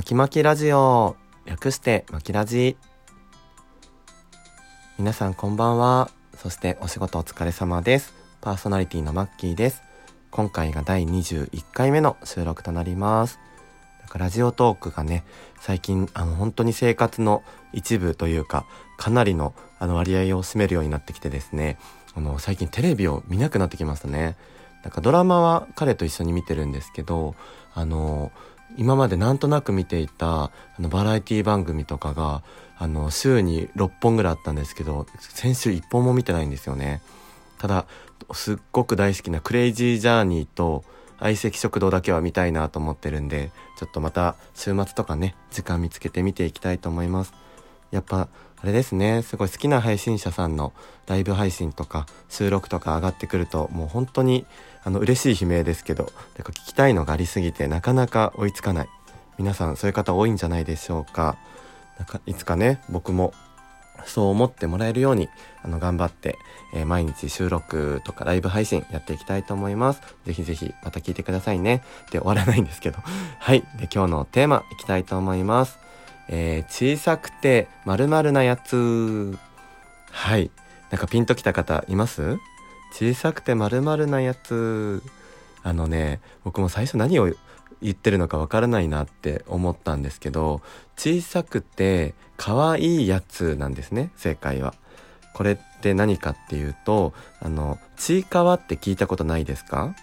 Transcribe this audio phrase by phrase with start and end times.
[0.00, 1.14] まきまきラジオ。
[1.44, 2.78] 略してまきラジ。
[4.96, 6.10] 皆さんこんばんは。
[6.38, 8.14] そしてお仕事お疲れ様です。
[8.40, 9.82] パーソナリティのマッキーです。
[10.30, 13.38] 今回が第21回目の収録となります。
[14.00, 15.22] なんかラジオトークがね
[15.60, 17.42] 最近あの本当に生活の
[17.74, 18.64] 一部というか
[18.96, 21.78] かなりのあの割合を占めるようになってきてですね。
[22.14, 24.38] あの最近テレビを見なくなってきましたね。
[24.82, 27.34] なんかドラマは彼と一緒に見てるんですけど
[27.74, 28.32] あの
[28.76, 32.42] 今までなんとなく見ていたあのバラエティ番組とかが
[32.78, 37.02] あの週に6本ぐらいあったんですけど先週1本も見てないんですよね。
[37.58, 37.86] ただ
[38.32, 40.84] すっごく大好きなクレイジージャーニーと
[41.18, 47.34] 相席食堂だけは見たいなと思ってるんでちょっとまた週末とかね時間見つけて見ていきたいと思います。
[47.90, 48.28] やっぱ
[48.62, 50.72] あれですねすごい好きな配信者さんの
[51.06, 54.46] ライブ配信とか収録とか上がってくるともう本当に
[54.84, 56.04] あの嬉しい悲鳴ですけど
[56.36, 58.88] なんか聞きたいのがありすぎてなかなか追いつかない
[59.38, 61.36] 皆さんそういう方多いんじゃないでしょうか
[61.98, 63.32] なんかいつかね僕も
[64.06, 65.28] そう思ってもらえるように
[65.62, 66.38] あの頑張って、
[66.74, 70.00] えー、毎日収録とかライブ配信やっていきたいと思います。
[70.24, 71.82] ぜひぜひまた聞いてくださいね。
[72.10, 72.98] で終わらないんですけど。
[73.38, 73.60] はい。
[73.78, 75.78] で今日のテーマいきたいと思います。
[76.32, 79.36] えー、小さくて丸々なやつ。
[80.10, 80.50] はい。
[80.90, 82.38] なんかピンときた方います？
[82.92, 85.02] 小さくて丸々なやつ。
[85.62, 87.30] あのね、僕も最初何を
[87.82, 90.62] 言ってるのかわからないなって思ったんですけど
[90.96, 94.74] 小さくて可愛いやつなんですね正解は。
[95.34, 99.94] これって何かっていうとあのちいかわって聞いたことないですか？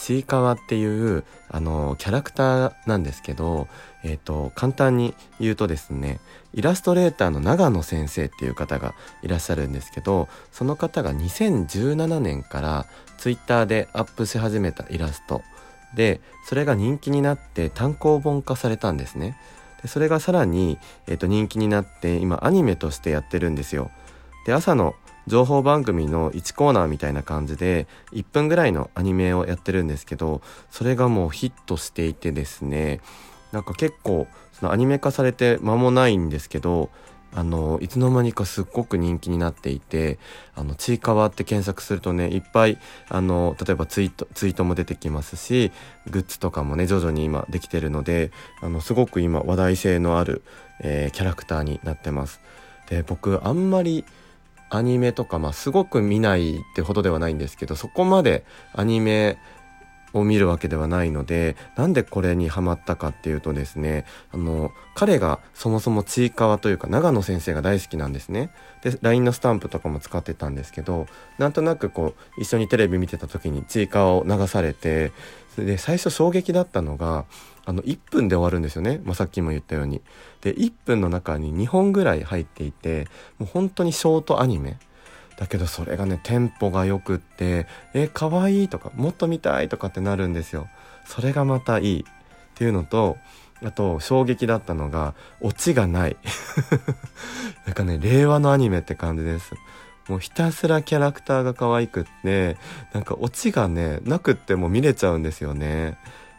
[0.00, 3.68] ちいかわっていうあのキャラクターなんですけど、
[4.02, 6.20] えーと、簡単に言うとですね
[6.54, 12.86] イラストレーターの長野先生っていう方がいらっしゃるんですけどその方が2017年から
[13.18, 15.42] ツイッターでアップし始めたイラスト。
[15.94, 19.36] でそれが人気になって単行本化されたんですね。
[19.82, 20.78] でそれがさらに、
[21.08, 23.90] えー、と人気になって今アニメとしてやってるんですよ。
[24.46, 24.94] で朝の
[25.30, 33.00] 情報番組の1コーナーみたいな感じで1分ぐらいのアニメをやってるんですけどそれがもうヒットしていてですね
[33.52, 36.90] なんか結構そのアニメ化されて間もないんですけど
[37.32, 40.18] あのいつの間にかすっごく人気になっていて
[40.54, 45.70] あのちいかわって検索するとねいっぱいあの例えばツイートツイートも出てきますし
[46.10, 50.42] グッズとかもね徐々に今できてるのであのすごく今話題性のある、
[50.80, 52.40] えー、キャラクターになってます。
[52.88, 54.04] で僕あんまり
[54.70, 59.38] アニメとか、まあ、すごく見ないってほどではないんですけどそこまでアニメ
[60.12, 68.50] を見るわけではないのでなんでこれにハマったかっていうとですねあの彼がそもそもちいかわというか長野先生が大好きなんですね。
[68.82, 71.06] で LINE のスタンプとかも使ってたんですけど
[71.38, 75.12] なんとなくこう一緒にテレビ見てた時にちいかわを流されて
[75.56, 77.24] で最初衝撃だったのが
[77.64, 80.00] あの1分で終わるんですよね、まあ、さっきも言ったように。
[80.40, 83.06] で1分の中に2本ぐらい入っていて
[83.38, 84.78] もう本当にショートアニメ。
[85.36, 90.68] だけどそれがねテンポが良くってえ可愛いとかもっと見たいとかってなるんですよ。
[91.06, 92.00] それがまたいい。
[92.00, 92.04] っ
[92.54, 93.16] ていうのと
[93.62, 96.16] あと衝撃だったのがオチがない。
[97.64, 99.54] なんかね令和のアニメって感じです。
[100.08, 102.56] もうひたすらキャラクターが可愛くって
[102.92, 105.96] なんかオチがねなくっても見れちゃうんですよね。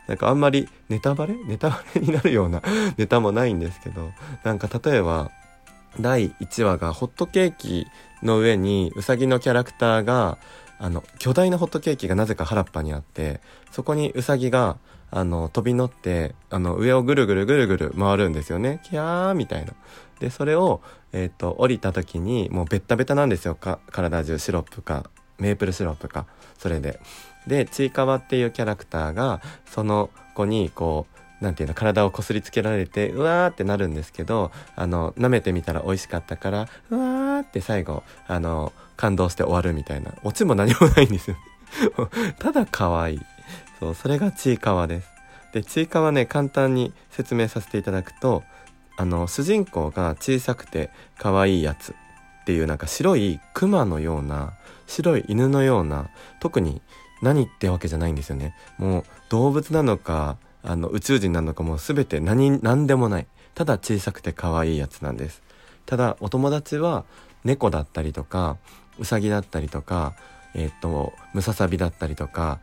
[0.07, 1.35] なんかあんまりネタバレ？
[1.45, 2.62] ネタバレになるような
[2.97, 4.12] ネタもないんですけど
[4.44, 5.31] なんか例えば
[6.00, 7.88] 第1話がホットケーキ
[8.23, 10.38] の上にうさぎのキャラクターが
[10.79, 13.41] あの巨大なホットケーキがなぜか原っぱにあって
[13.72, 14.78] そこにうさぎが
[15.11, 18.79] あの飛び乗ってあの上をぐるぐるぐるぐる回るんですよね。
[18.84, 19.73] キャーみたいな。
[20.19, 23.56] でそれを、えーと、降りた時にもうベッタベタなんですよ。
[23.56, 26.25] か体中シロップかメープルシロップか。
[26.57, 27.00] それで。
[27.47, 31.07] でちいかわっていうキャラクターがその子にこ
[31.41, 40.13] うなんていうの体をこすりつけられてうわーってなるんですけどあの舐めてみたら美味しかったからうわーって最後あの感動して終わるみたいな。
[40.24, 41.38] オチも何もないんですよ。
[42.38, 43.22] ただ可愛い。
[43.79, 45.09] そうそれがちいかわです。
[45.53, 48.44] でちいかわね簡単に説明させていただくと
[48.97, 51.96] あの主人公が小さくて可愛いやつ。
[52.41, 54.53] っていうなんか白いクマのような
[54.87, 56.09] 白い犬のような
[56.40, 56.82] 特に
[57.22, 58.56] 何ってわけじゃないんですよね。
[58.78, 63.28] もう動物なのかあの宇宙人なのかもう全て何何でもない。
[63.53, 65.41] ただ小さくて可愛いやつなんです。
[65.85, 67.06] ただお友達は
[67.44, 68.58] 猫だったりとか
[69.00, 70.14] ウサギだったりとか
[70.53, 72.59] えっ、とムササビだったりとか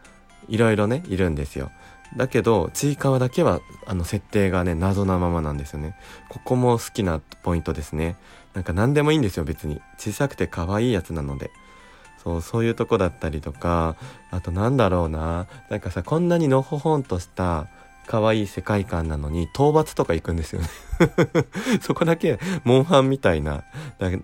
[0.48, 1.70] いろいろねいるんですよ。
[2.16, 5.94] だけどちいかわだけはあの設定がね謎なままなんですよね。
[6.28, 8.16] ここも好きなポイントですね。
[8.54, 9.80] なんか何でもいいんですよ別に。
[9.98, 11.50] 小さくて可愛いやつなので。
[12.22, 13.96] そうそういうとこだったりとか
[14.30, 15.46] あとなんだろうな。
[15.70, 17.68] なんかさこんなにのほほんとした
[18.06, 20.68] 可愛い世界観なのに討伐とか行くんですよね。
[21.80, 23.64] そこだけモンハンみたいな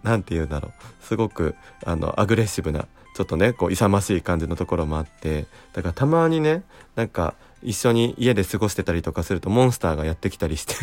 [0.02, 1.04] 何て言うんだろう。
[1.04, 1.54] すごく
[1.84, 6.62] あのアグレッシブなちょっとねこう勇ましい感じのところもあってだからたまにね
[6.96, 10.74] なんか一緒に家で過ごしてたりとかするとモンスターがやってきたりして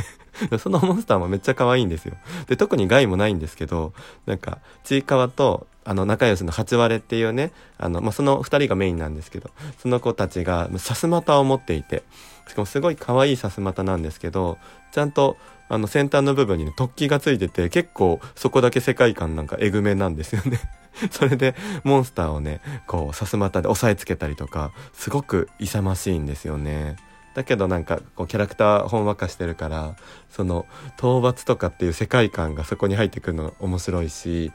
[0.58, 2.16] そのモンスターもめっちゃ可愛いんですよ。
[2.48, 3.94] で、特に害もないんですけど、
[4.26, 12.04] なんか、ちいかわと、あの、仲良しの八割っていうね、あの、まあ、その二人がメインなんですけど、その子たちが、さすまたを持っていて、
[12.48, 14.58] しかもすごい可愛いさすまたなんですけど、
[14.92, 15.38] ちゃんと、
[15.70, 20.60] あの、先端の部分にね、突起がついてて、結構、そこだけ世界観なんかえぐめなんですよね
[21.12, 26.96] それでモンスターをねこうさすまたで押さえつけたりとかすごく勇ましいんですよね。
[27.34, 29.96] だけどなんかこうキャラクターほんわかしてるから
[30.30, 30.66] その
[30.98, 34.52] 討伐とかっていう世界観がそこに入ってくるの面白いし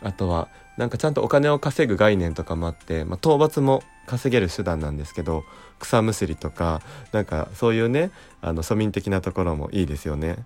[0.00, 5.44] あとはなんかちゃんとお金を稼ぐ概念とかもあって、まあ、討伐も稼げる手段なんですけど
[5.78, 6.82] 草むしりとか
[7.12, 8.10] なんかそういうね
[8.40, 10.36] あの庶民的なところもいいですよね。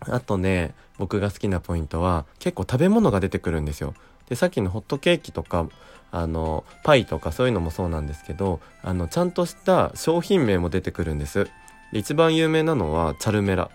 [0.00, 3.94] あとね僕が好きなポイントは結構食べ物が出てくるんですよ。
[4.28, 5.68] でさっきのホットケーキとか
[6.10, 11.44] あのパイとかそういうのもそうなんですけどあのちゃんとした商品名も出てくるんです。
[11.92, 13.70] で一番有名なのはチャルメラ。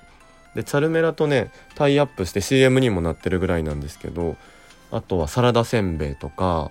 [0.55, 4.35] でチャルメラとねタイアップして CM にもなってるぐらいなんですけど
[4.91, 6.69] あとはサラダせんべいとか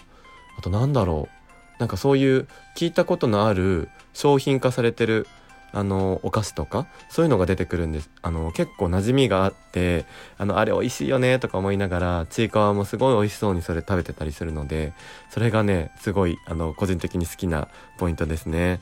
[0.57, 1.43] あとなんだろう。
[1.79, 2.47] なんかそういう
[2.77, 5.27] 聞いたことのある商品化されてる
[5.73, 8.11] あのお菓子とかそういうのが出てくるんです。
[8.21, 10.05] あの結構馴染みがあって
[10.39, 14.93] あのあれ美味しいよねとか思いながらちいかわもすごい美味しそうにそれ食べてたりするので
[15.31, 18.81] それがねすごいあの個人的に好きなポイントですね。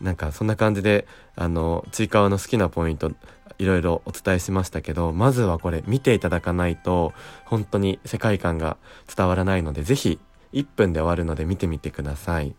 [0.00, 1.06] なんかそんな感じで
[1.36, 3.12] あのちいかわの好きなポイント
[3.58, 7.12] いろいろお伝えしましたけどまずはこれ見ていただかないと
[7.44, 8.76] 本当に世界観が
[9.14, 10.18] 伝わらないので是非
[10.52, 12.54] 1分で終わるので見てみてください。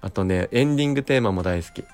[0.00, 1.84] あとねエンディングテーマも大好き。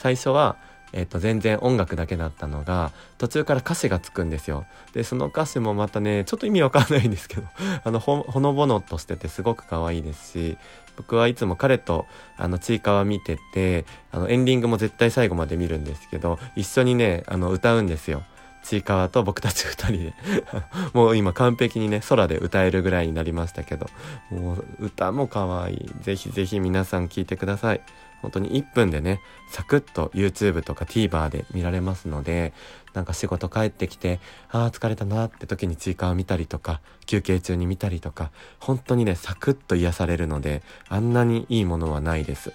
[0.00, 0.56] 最初は、
[0.92, 4.64] えっ、ー、と、全然音楽だけだったのが、途中から歌詞がつくんですよ。
[4.92, 7.42] で、その歌詞もまたね、ちょっと意味わかんないんですけど、
[7.84, 10.58] あの、ほ、ほのぼのとしててすごく可愛いですし、
[10.96, 12.06] 僕はいつも彼と、
[12.36, 18.22] あの、ちいかわ見てて、あの、エンディングも絶対最後まで見るんですけど、一緒にね、あの、歌うんですよ。
[18.62, 20.14] ちいかわと僕たち二人で
[20.92, 23.86] もう今完璧にね、空で歌えるぐらいになりましたけど、
[24.30, 25.90] もう歌も可愛い。
[26.02, 27.80] ぜひぜひ皆さん聴いてください。
[28.22, 32.52] 本当に1分でね、サクッと YouTube とか TVer で見られますので、
[32.92, 34.20] なんか仕事帰ってきて、
[34.50, 42.52] ああ、疲れたなって時に追加を見たりとか、休憩中に見たりとか、本当にね、サクッと癒されるので、あんなにいいものはないです。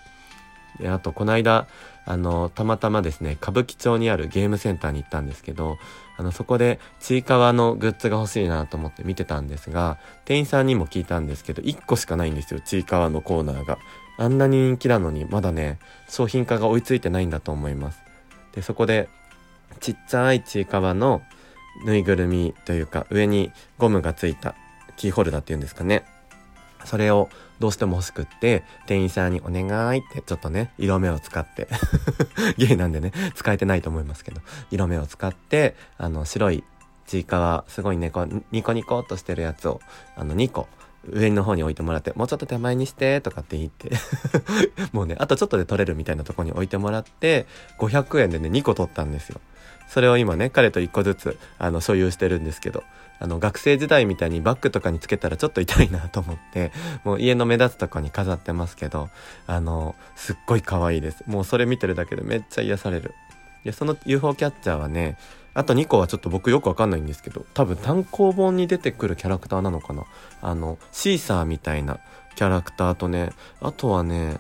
[0.80, 1.68] で、あと、この間、
[2.06, 5.78] あの、たまたまですね、歌舞伎町にあるゲームセンターに行ったんですけど、
[6.18, 13.78] あの、そこで、ちいかわのグッズが欲しいなと思って見てたんですが、店員さんにも聞いたんですけど、1個しかないんですよ、ちいかわのコーナーが。
[14.18, 15.80] あんなに人気なのにまだね
[16.10, 18.00] 商品化が追いついてないんだと思います。
[18.54, 19.10] でそこで
[19.80, 21.22] ちっちゃいちいかわの
[21.86, 24.56] ぬいぐるみというか上にゴムがついた
[24.96, 26.06] キーホルダーっていうんですかね。
[26.86, 27.30] それを
[27.60, 31.68] どうしても欲しくって店員さんにお願いってちょっとね色目を使って
[32.58, 34.42] ゲイなんでね使えてないと思いますけど
[34.72, 36.64] 色目を使ってあの白い
[37.08, 39.82] ちいかわすごいねこうニコニコっとしてるやつを
[40.16, 40.68] あの2個
[41.12, 43.92] 上の方に置いてもらって、もうちょっと手前にして、とかって言って
[44.92, 47.46] もうね、あとちょっとで取れるみたいなとこに置いてもらって、
[47.80, 49.40] 500円でね、2個取ったんですよ。
[49.88, 52.84] それを今ね、彼と1個ずつ、あの、所有してるんですけど、
[53.20, 56.72] あの、学生時代みたいにバッグとかにつけたらちょっと痛いなと思って、
[57.04, 59.10] もう家の目立つとこに飾ってますけど、
[59.48, 61.24] あの、すっごい可愛いです。
[61.28, 63.14] もうそれ見てるだけでめっちゃ癒される。
[63.66, 65.18] で、その UFO キャッチャーはね、
[65.54, 70.06] あと2個はちょっと僕よくわかんないんですけど、多分単行本に出てくるキャラクターなのかな。
[70.42, 72.00] あの、シーサーみたいな
[72.36, 73.32] キャラクターとね、
[73.62, 74.38] あとはね、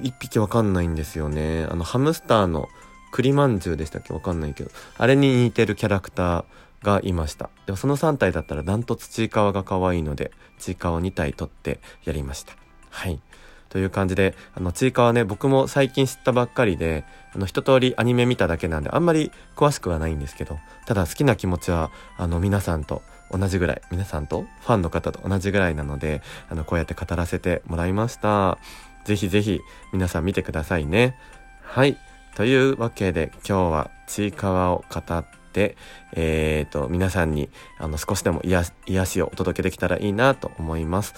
[0.00, 1.66] 1匹わかんないんですよね。
[1.70, 2.68] あの、ハムスターの
[3.12, 4.12] 栗まんじゅうでしたっけ？
[4.12, 6.44] わかんないけど、あれに似てるキャラクター
[6.82, 7.50] がいました。
[7.66, 12.54] でもその3体だったらダントツちいかわが可愛いので、ちいかわ2体取ってやりました。
[12.90, 13.20] はい。
[13.68, 17.04] という感じで、あの、ちいかわね、僕も最近知ったばっかりで、
[17.34, 28.58] あの、一通りアニメ見ただけなんで、あんまり詳しくはないんですけど、ただ好きな気持ちは、あの、皆さんと同じぐらい、皆さんとファンの方と同じぐらいなので、あの、こうやって語らせてもらいました。
[29.04, 29.60] ぜひぜひ、
[29.92, 31.16] 皆さん見てくださいね。
[31.62, 31.96] はい。
[32.34, 35.76] というわけで、今日はちいかわを語って、
[36.12, 41.14] えっ、ー、と、皆さんに、あの、少しでも癒癒しをお届けできたらいいなと思います。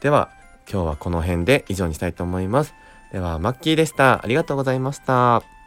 [0.00, 0.30] では、
[0.70, 2.74] 今日はこの辺で以上にしたいと思います。
[3.12, 4.22] では、マッキーでした。
[4.22, 5.59] ありがとうございました。